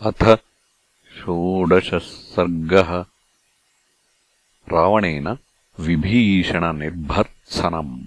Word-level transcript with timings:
अथ 0.00 0.38
षोडशः 1.18 1.98
सर्गः। 1.98 3.04
रावणेन 4.72 5.38
विभीषणनिर्भर्त्सनम् 5.80 8.04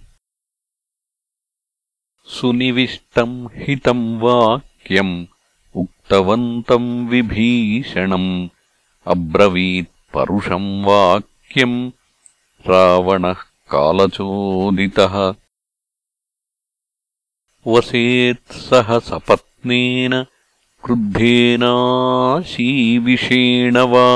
सुनिविष्टम् 2.26 3.48
हितम् 3.54 4.22
वाक्यम् 4.22 5.26
उक्तवन्तम् 5.76 7.10
विभीषणम् 7.10 8.50
अब्रवीत्परुषम् 9.08 10.86
वाक्यम् 10.86 11.92
रावणः 12.68 13.42
कालचोदितः। 13.72 15.34
वसेत्सह 17.68 19.00
सपत्नेन 19.00 20.26
क्रुद्धेनाशीविषेण 20.85 21.77
वा 23.93 24.07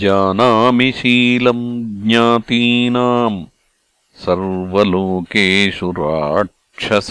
जानामि 0.02 0.90
शीलम् 0.98 1.64
ज्ञातीनाम् 2.04 3.40
सर्वलोकेषु 4.24 5.90
राक्षस 5.98 7.10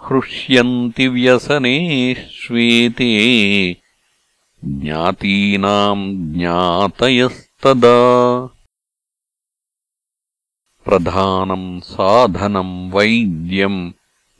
हृष्यन्ति 0.00 1.06
व्यसने 1.16 1.76
श्वेते 2.40 3.12
ज्ञातीनाम् 4.82 6.04
ज्ञातयस् 6.34 7.40
तदा 7.63 8.49
प्रधानम् 10.85 11.81
साधनम् 11.81 12.91
वैद्यम् 12.91 13.91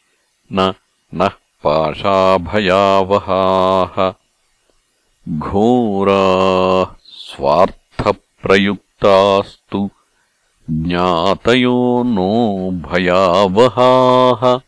न 0.54 0.74
नः 1.14 1.32
पाशाभयावहाः। 1.64 4.14
घोराः 5.30 6.96
स्वार्थप्रयुक्तास्तु 7.04 9.90
ज्ञातयो 10.70 12.04
नो 12.06 12.72
भयावहाः। 12.72 14.60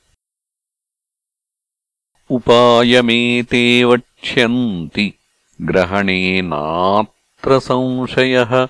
उपायमेते 2.29 3.83
वक्ष्यन्ति 3.83 5.13
ग्रहणेनात्र 5.61 7.59
संशयः 7.59 8.67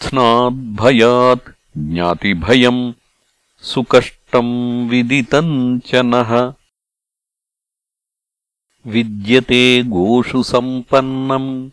स्नाद्भयात् 0.00 1.50
ज्ञातिभयम् 1.78 2.92
सुकष्टम् 3.62 4.88
विदितम् 4.88 5.80
च 5.80 5.94
नः। 5.94 6.54
विद्यते 8.86 9.82
गोषु 9.82 10.42
सम्पन्नम् 10.42 11.70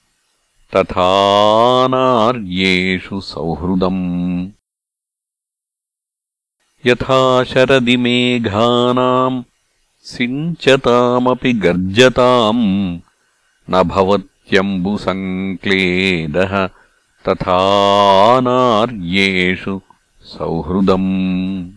तथा 0.76 1.88
नार्येषु 1.88 3.22
सौहृदम्। 3.22 4.50
यथा 6.86 7.44
शरदि 7.44 7.98
मेघानाम् 7.98 9.44
सिञ्चतामपि 10.04 11.54
गर्जताम् 11.54 13.00
न 13.70 13.84
भवत्यम्बुसङ्क्लेदः 13.84 16.70
तथा 17.30 17.60
नार्येषु 18.40 19.82
सौहृदम्। 20.24 21.70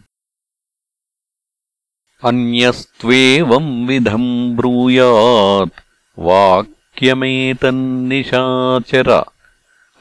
अन्यस्त्वेवम् 2.24 3.88
विधम् 3.88 4.56
ब्रूयात् 4.56 5.80
वाक् 6.18 6.73
क्यमेतन्निशाचर 6.98 9.24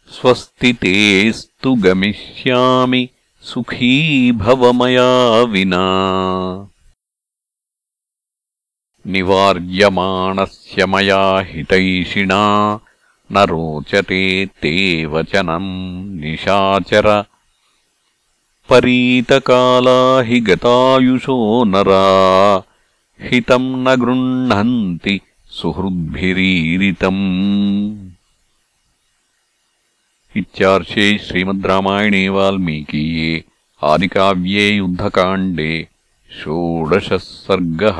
स्वस्ति 0.09 0.73
तेस्तु 0.73 1.75
गमिष्यामि 1.75 3.09
सुखी 3.41 4.33
भव 4.33 4.73
मया 4.73 5.43
विना। 5.43 5.83
निवार्यमाणस्य 9.07 10.87
मया 10.87 11.39
हितैषिणा 11.39 12.75
न 13.33 13.39
रोचते 13.39 14.47
ते 14.47 15.07
वचनम् 15.07 16.21
निशाचर। 16.21 17.25
परीतकाला 18.69 20.23
हि 20.23 20.41
गतायुषो 20.41 21.65
नरा 21.65 22.63
हितम् 23.21 23.85
न 23.85 23.95
गृह्णन्ति 23.95 25.21
सुहृद्भिरीरितम् 25.51 26.57
इत्यार्षे 30.36 31.06
श्रीमद् 31.24 31.66
रामायणे 31.68 32.28
वाल्मीकीये 32.36 33.42
आदिकाव्ये 33.82 34.68
युद्धकाण्डे 34.70 35.72
षोडशः 36.32 37.18
सर्गः 37.18 38.00